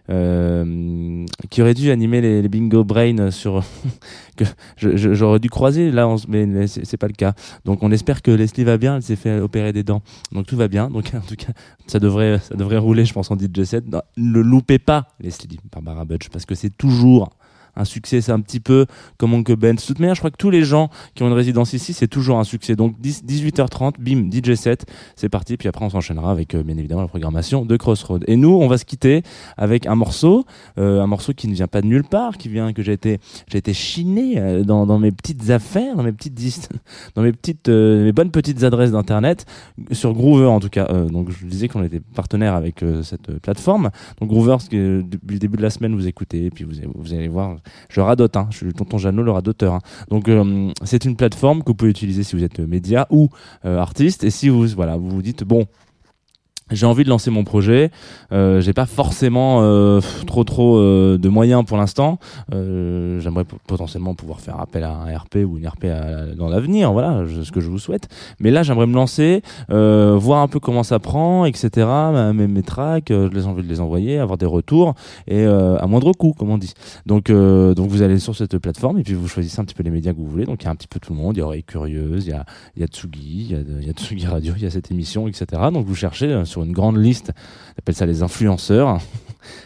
Euh, 0.09 1.27
qui 1.51 1.63
aurait 1.63 1.75
dû 1.75 1.91
animer 1.91 2.21
les, 2.21 2.49
bingo 2.49 2.85
brain 2.85 3.31
sur 3.31 3.65
que 4.37 4.45
j'aurais 4.77 5.39
dû 5.39 5.51
croiser. 5.51 5.91
Là 5.91 6.09
on 6.09 6.17
mais 6.29 6.67
c'est 6.67 6.97
pas 6.97 7.09
le 7.09 7.13
cas. 7.13 7.35
Donc 7.65 7.83
on 7.83 7.91
espère 7.91 8.23
que 8.23 8.31
Leslie 8.31 8.65
va 8.65 8.79
bien. 8.79 8.97
Elle 8.97 9.03
s'est 9.03 9.17
fait 9.17 9.41
opérer 9.41 9.73
des 9.73 9.83
dents. 9.83 10.03
Donc 10.33 10.47
tout 10.47 10.57
va 10.57 10.69
bien. 10.69 10.91
Donc 10.91 11.11
en 11.15 11.21
tout 11.21 11.37
cas 11.37 11.53
ça 11.87 11.99
devrait 11.99 12.39
ça 12.39 12.55
devrait 12.55 12.79
rouler 12.79 13.05
je 13.05 13.13
pense 13.13 13.31
en 13.31 13.37
DJ 13.37 13.65
set. 13.65 13.85
Ne 14.17 14.41
loupez 14.41 14.79
pas 14.79 15.09
Leslie 15.21 15.59
Barbara 15.73 16.05
Butch 16.05 16.29
parce 16.29 16.47
que 16.47 16.55
c'est 16.55 16.77
toujours 16.77 17.31
un 17.77 17.85
succès, 17.85 18.21
c'est 18.21 18.33
un 18.33 18.41
petit 18.41 18.61
peu 18.61 18.87
comme 19.19 19.35
Oncle 19.35 19.57
Ben. 19.57 19.77
De 19.77 19.81
toute 19.81 19.99
manière, 19.99 20.15
je 20.15 20.21
crois 20.21 20.31
que 20.31 20.37
tous 20.37 20.51
les 20.51 20.65
gens 20.65 20.91
qui 21.15 21.23
ont 21.23 21.29
une 21.29 21.33
résidence 21.33 21.73
ici, 21.73 21.93
c'est 21.93 22.09
toujours 22.09 22.39
un 22.39 22.45
succès. 22.45 22.77
Donc 22.77 23.01
10 23.01 23.25
18h30, 23.25 23.95
bim, 23.99 24.31
DJ 24.31 24.55
set, 24.55 24.87
c'est 25.15 25.29
parti. 25.29 25.57
Puis 25.57 25.69
après, 25.69 25.85
on 25.85 25.91
s'enchaînera 25.91 26.31
avec 26.31 26.55
euh, 26.55 26.63
bien 26.63 26.77
évidemment 26.77 27.03
la 27.03 27.09
programmation 27.09 27.65
de 27.65 27.77
Crossroad. 27.77 28.25
Et 28.27 28.37
nous, 28.37 28.55
on 28.55 28.69
va 28.69 28.79
se 28.79 28.85
quitter 28.85 29.23
avec 29.57 29.87
un 29.87 29.95
morceau, 29.95 30.45
euh, 30.79 31.03
un 31.03 31.07
morceau 31.07 31.33
qui 31.33 31.49
ne 31.49 31.55
vient 31.55 31.67
pas 31.67 31.83
de 31.83 31.87
nulle 31.87 32.05
part, 32.05 32.39
qui 32.39 32.49
vient 32.49 32.73
que 32.73 32.83
j'ai 32.83 32.93
été, 32.93 33.19
j'ai 33.49 33.63
chiné 33.73 34.39
euh, 34.39 34.65
dans, 34.65 34.99
mes 34.99 35.13
petites 35.13 35.51
affaires, 35.51 35.97
dans 35.97 36.03
mes 36.03 36.13
petites 36.13 36.37
dans 37.15 37.23
mes 37.23 38.13
bonnes 38.13 38.31
petites 38.31 38.63
adresses 38.63 38.93
d'internet 38.93 39.45
sur 39.93 40.13
Groover 40.13 40.47
en 40.47 40.61
tout 40.61 40.69
cas. 40.69 40.87
Donc 40.87 41.31
je 41.31 41.47
disais 41.47 41.69
qu'on 41.69 41.83
était 41.83 42.01
partenaire 42.01 42.55
avec 42.55 42.85
cette 43.03 43.39
plateforme. 43.41 43.91
Donc 44.21 44.29
Groover, 44.29 44.57
que 44.71 45.03
depuis 45.03 45.35
le 45.35 45.39
début 45.39 45.57
de 45.57 45.63
la 45.63 45.71
semaine 45.71 45.95
vous 45.95 46.07
écoutez, 46.07 46.47
et 46.47 46.51
puis 46.51 46.65
vous 46.65 47.15
allez 47.15 47.29
voir, 47.29 47.57
je 47.89 48.01
radote, 48.01 48.37
hein, 48.37 48.49
je 48.51 48.57
suis 48.59 48.73
tonton 48.73 48.99
Jeannot, 48.99 49.23
le 49.23 49.31
radoteur. 49.31 49.75
hein. 49.75 49.81
Donc 50.11 50.29
euh, 50.29 50.71
c'est 50.85 51.05
une 51.05 51.17
plateforme 51.17 51.63
que 51.63 51.69
vous 51.69 51.75
pouvez 51.75 51.91
utiliser 51.91 52.23
si 52.23 52.37
vous 52.37 52.45
êtes 52.45 52.59
média 52.61 53.07
ou 53.11 53.29
euh, 53.65 53.79
artiste, 53.79 54.25
et 54.25 54.31
si 54.31 54.49
vous 54.49 54.67
voilà, 54.69 54.97
vous 54.97 55.09
vous 55.09 55.23
dites 55.23 55.45
bon. 55.45 55.67
J'ai 56.73 56.87
envie 56.87 57.05
de 57.05 57.09
lancer 57.09 57.31
mon 57.31 57.45
projet. 57.45 57.93
Euh, 58.33 58.61
j'ai 58.61 58.73
pas 58.73 58.87
forcément 58.87 59.59
euh, 59.61 60.01
trop 60.27 60.43
trop 60.43 60.79
euh, 60.79 61.17
de 61.17 61.29
moyens 61.29 61.65
pour 61.65 61.77
l'instant. 61.77 62.19
Euh, 62.53 63.21
J'aimerais 63.21 63.45
potentiellement 63.45 64.15
pouvoir 64.15 64.41
faire 64.41 64.59
appel 64.61 64.83
à 64.83 64.91
un 64.91 65.17
RP 65.17 65.37
ou 65.47 65.59
une 65.59 65.69
RP 65.69 65.87
dans 66.37 66.49
l'avenir. 66.49 66.93
Voilà, 66.93 67.23
ce 67.45 67.53
que 67.53 67.61
je 67.61 67.71
vous 67.71 67.79
souhaite. 67.79 68.09
Mais 68.41 68.51
là, 68.51 68.65
j'aimerais 68.65 68.89
me 68.89 68.95
lancer, 68.95 69.43
euh, 69.71 70.17
voir 70.19 70.43
un 70.43 70.49
peu 70.49 70.59
comment 70.59 70.83
ça 70.83 70.99
prend, 70.99 71.45
etc. 71.45 71.87
Mes, 72.35 72.49
mes 72.49 72.63
tracks, 72.65 73.13
euh, 73.13 73.29
je 73.31 73.37
les 73.37 73.47
envie 73.47 73.63
de 73.63 73.69
les 73.69 73.79
envoyer, 73.79 74.19
avoir 74.19 74.37
des 74.37 74.47
retours 74.47 74.95
et 75.29 75.47
euh, 75.47 75.79
à 75.79 75.87
moindre 75.87 76.13
coût, 76.15 76.33
comme 76.37 76.51
on 76.51 76.59
dit. 76.59 76.75
Donc, 77.07 77.31
donc 77.31 77.89
vous 77.89 78.03
allez 78.03 78.19
sur 78.19 78.35
cette 78.35 78.59
plateforme 78.59 78.99
et 78.99 79.05
puis 79.05 79.15
vous 79.15 79.29
choisissez 79.29 79.61
un 79.61 79.65
petit 79.65 79.75
peu 79.77 79.85
les 79.85 79.91
médias 79.91 80.13
que 80.13 80.19
vous 80.19 80.27
voulez. 80.27 80.47
Donc 80.47 80.65
il 80.65 80.65
y 80.65 80.69
a 80.69 80.73
un 80.73 80.77
petit 80.77 80.89
peu 80.89 80.99
tout 80.99 81.13
le 81.13 81.19
monde. 81.21 81.37
Il 81.37 81.39
y 81.39 81.43
a 81.43 81.47
Oreille 81.47 81.63
Curieuse, 81.63 82.27
il 82.27 82.31
y 82.31 82.33
a, 82.33 82.45
y 82.77 82.83
a 82.83 82.87
Tsugi, 82.89 83.55
il 83.55 83.87
y 83.87 83.89
a, 83.89 83.93
Tsugi 83.93 84.27
Radio, 84.27 84.55
il 84.57 84.65
y 84.65 84.67
a 84.67 84.71
cette 84.71 84.91
émission, 84.91 85.29
etc. 85.29 85.47
Donc 85.73 85.87
vous 85.87 85.95
cherchez 85.95 86.45
sur 86.57 86.65
une 86.65 86.73
grande 86.73 86.97
liste. 86.97 87.33
On 87.37 87.79
appelle 87.81 87.95
ça 87.95 88.07
les 88.07 88.23
influenceurs. 88.23 88.99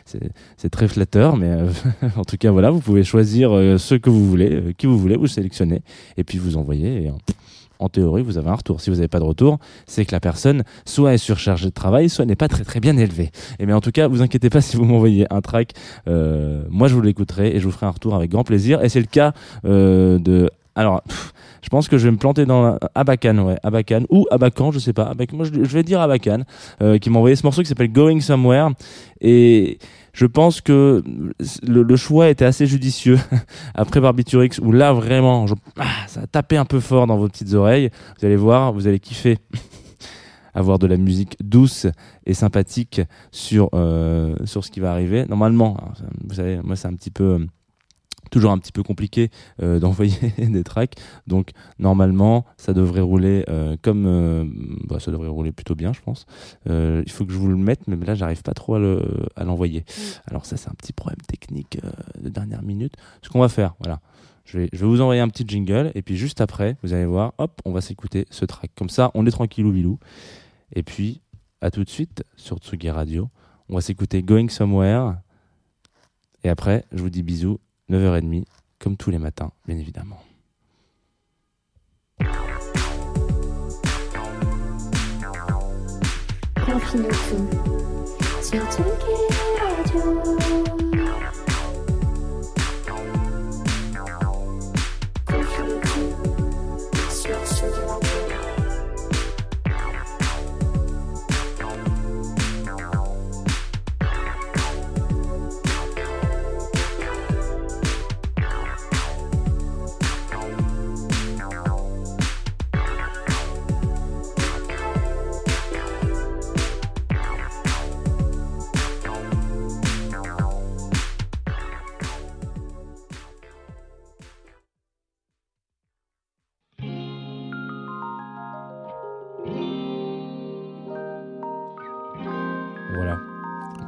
C'est 0.56 0.70
très 0.70 0.88
flatteur, 0.88 1.36
mais 1.36 1.50
euh, 1.50 1.70
en 2.16 2.24
tout 2.24 2.36
cas 2.36 2.50
voilà, 2.50 2.70
vous 2.70 2.80
pouvez 2.80 3.04
choisir 3.04 3.52
euh, 3.52 3.78
ceux 3.78 3.98
que 3.98 4.10
vous 4.10 4.26
voulez, 4.26 4.52
euh, 4.52 4.72
qui 4.76 4.86
vous 4.86 4.98
voulez, 4.98 5.16
vous 5.16 5.28
sélectionnez 5.28 5.82
et 6.16 6.24
puis 6.24 6.38
vous 6.38 6.56
envoyez. 6.56 7.04
Et 7.04 7.12
en, 7.78 7.88
théorie, 7.88 8.22
vous 8.22 8.38
avez 8.38 8.50
un 8.50 8.54
retour. 8.54 8.80
Si 8.80 8.90
vous 8.90 8.96
n'avez 8.96 9.08
pas 9.08 9.20
de 9.20 9.24
retour, 9.24 9.58
c'est 9.86 10.04
que 10.04 10.12
la 10.12 10.20
personne 10.20 10.64
soit 10.84 11.14
est 11.14 11.18
surchargée 11.18 11.66
de 11.66 11.70
travail, 11.70 12.10
soit 12.10 12.26
n'est 12.26 12.36
pas 12.36 12.48
très 12.48 12.64
très 12.64 12.80
bien 12.80 12.96
élevée. 12.96 13.30
Et 13.60 13.66
mais 13.66 13.72
en 13.72 13.80
tout 13.80 13.92
cas, 13.92 14.08
vous 14.08 14.20
inquiétez 14.20 14.50
pas 14.50 14.60
si 14.68 14.76
vous 14.76 14.84
m'envoyez 14.84 15.32
un 15.32 15.40
track, 15.40 15.72
euh, 16.08 16.64
moi 16.70 16.88
je 16.88 16.94
vous 16.94 17.02
l'écouterai 17.02 17.54
et 17.54 17.60
je 17.60 17.64
vous 17.64 17.72
ferai 17.72 17.86
un 17.86 17.90
retour 17.90 18.16
avec 18.16 18.32
grand 18.32 18.44
plaisir. 18.44 18.82
Et 18.82 18.88
c'est 18.88 19.00
le 19.00 19.06
cas 19.06 19.32
de 19.62 20.50
alors. 20.74 21.02
je 21.62 21.68
pense 21.68 21.88
que 21.88 21.98
je 21.98 22.04
vais 22.04 22.10
me 22.10 22.16
planter 22.16 22.46
dans 22.46 22.78
Abakan, 22.94 23.38
ouais, 23.38 23.56
Abakan 23.62 24.04
ou 24.08 24.26
Abakan, 24.30 24.72
je 24.72 24.78
sais 24.78 24.92
pas. 24.92 25.12
Moi, 25.32 25.44
je, 25.44 25.60
vais 25.60 25.82
dire 25.82 26.00
Abakan, 26.00 26.44
euh, 26.82 26.98
qui 26.98 27.10
m'a 27.10 27.18
envoyé 27.18 27.36
ce 27.36 27.44
morceau 27.44 27.62
qui 27.62 27.68
s'appelle 27.68 27.92
Going 27.92 28.20
Somewhere. 28.20 28.70
Et 29.20 29.78
je 30.12 30.26
pense 30.26 30.60
que 30.60 31.02
le, 31.66 31.82
le 31.82 31.96
choix 31.96 32.28
était 32.28 32.44
assez 32.44 32.66
judicieux 32.66 33.18
après 33.74 34.00
Barbiturix, 34.00 34.58
où 34.62 34.72
là 34.72 34.92
vraiment, 34.92 35.46
je- 35.46 35.54
ah, 35.78 35.84
ça 36.06 36.22
a 36.22 36.26
tapé 36.26 36.56
un 36.56 36.64
peu 36.64 36.80
fort 36.80 37.06
dans 37.06 37.16
vos 37.18 37.28
petites 37.28 37.52
oreilles. 37.54 37.90
Vous 38.18 38.26
allez 38.26 38.36
voir, 38.36 38.72
vous 38.72 38.86
allez 38.86 39.00
kiffer. 39.00 39.38
avoir 40.52 40.80
de 40.80 40.88
la 40.88 40.96
musique 40.96 41.36
douce 41.40 41.86
et 42.26 42.34
sympathique 42.34 43.00
sur 43.30 43.70
euh, 43.72 44.34
sur 44.44 44.64
ce 44.64 44.70
qui 44.72 44.80
va 44.80 44.90
arriver. 44.90 45.24
Normalement, 45.28 45.76
ça, 45.96 46.04
vous 46.24 46.34
savez, 46.34 46.58
moi 46.64 46.74
c'est 46.74 46.88
un 46.88 46.94
petit 46.94 47.12
peu 47.12 47.24
euh, 47.24 47.46
toujours 48.30 48.50
un 48.52 48.58
petit 48.58 48.72
peu 48.72 48.82
compliqué 48.82 49.30
euh, 49.62 49.78
d'envoyer 49.80 50.16
des 50.38 50.64
tracks. 50.64 50.94
Donc 51.26 51.50
normalement, 51.78 52.44
ça 52.56 52.72
devrait 52.72 53.00
rouler 53.00 53.44
euh, 53.48 53.76
comme 53.82 54.06
euh, 54.06 54.44
bah, 54.88 55.00
ça 55.00 55.10
devrait 55.10 55.28
rouler 55.28 55.52
plutôt 55.52 55.74
bien, 55.74 55.92
je 55.92 56.00
pense. 56.00 56.26
Euh, 56.68 57.02
il 57.04 57.12
faut 57.12 57.26
que 57.26 57.32
je 57.32 57.38
vous 57.38 57.48
le 57.48 57.56
mette, 57.56 57.86
mais 57.88 57.96
là 58.04 58.14
j'arrive 58.14 58.42
pas 58.42 58.54
trop 58.54 58.76
à 58.76 58.78
le- 58.78 59.26
à 59.36 59.44
l'envoyer. 59.44 59.84
Alors 60.26 60.46
ça 60.46 60.56
c'est 60.56 60.68
un 60.70 60.74
petit 60.74 60.92
problème 60.92 61.20
technique 61.26 61.78
de 62.20 62.28
dernière 62.28 62.62
minute. 62.62 62.94
Ce 63.22 63.28
qu'on 63.28 63.40
va 63.40 63.48
faire, 63.48 63.74
voilà. 63.80 64.00
Je 64.44 64.58
vais, 64.58 64.68
je 64.72 64.78
vais 64.80 64.86
vous 64.86 65.00
envoyer 65.00 65.20
un 65.20 65.28
petit 65.28 65.44
jingle 65.46 65.92
et 65.94 66.02
puis 66.02 66.16
juste 66.16 66.40
après, 66.40 66.76
vous 66.82 66.92
allez 66.92 67.04
voir, 67.04 67.34
hop, 67.38 67.60
on 67.64 67.72
va 67.72 67.80
s'écouter 67.80 68.26
ce 68.30 68.44
track. 68.44 68.72
Comme 68.76 68.88
ça, 68.88 69.10
on 69.14 69.24
est 69.26 69.30
tranquillou 69.30 69.70
bilou. 69.70 69.98
Et 70.74 70.82
puis, 70.82 71.20
à 71.60 71.70
tout 71.70 71.84
de 71.84 71.90
suite 71.90 72.24
sur 72.36 72.58
Tsugi 72.58 72.90
Radio. 72.90 73.28
On 73.68 73.74
va 73.74 73.80
s'écouter 73.80 74.22
Going 74.22 74.48
Somewhere. 74.48 75.14
Et 76.42 76.48
après, 76.48 76.84
je 76.90 77.02
vous 77.02 77.10
dis 77.10 77.22
bisous. 77.22 77.60
9h30, 77.90 78.44
comme 78.78 78.96
tous 78.96 79.10
les 79.10 79.18
matins, 79.18 79.50
bien 79.66 79.76
évidemment. 79.76 80.20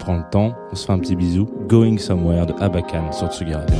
prend 0.03 0.17
le 0.17 0.25
temps, 0.31 0.53
on 0.73 0.75
se 0.75 0.85
fait 0.85 0.93
un 0.93 0.99
petit 0.99 1.15
bisou. 1.15 1.49
Going 1.69 1.97
Somewhere 1.99 2.47
de 2.47 2.55
Abakan 2.61 3.13
sur 3.13 3.29
Tsugi 3.29 3.55
Radio. 3.55 3.77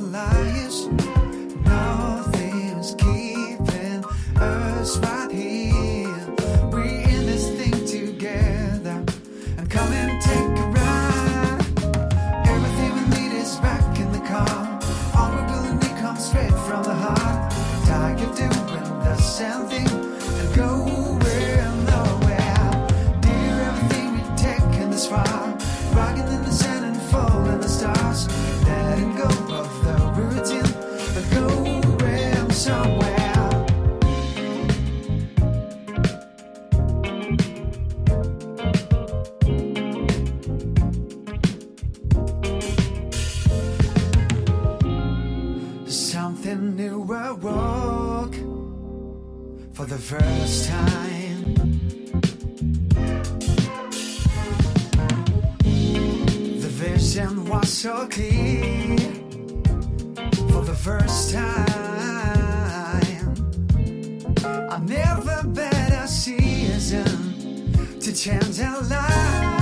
Liars. 0.00 1.21
for 49.72 49.86
the 49.86 49.98
first 49.98 50.68
time. 50.68 51.54
The 56.60 56.68
vision 56.68 57.46
was 57.46 57.68
so 57.72 58.06
clear 58.08 58.98
for 60.50 60.62
the 60.62 60.76
first 60.76 61.32
time. 61.32 61.62
I 64.70 64.78
never 64.84 65.42
bet 65.48 65.92
a 65.92 66.06
season 66.06 67.72
to 68.00 68.12
change 68.12 68.58
a 68.60 68.80
life. 68.88 69.61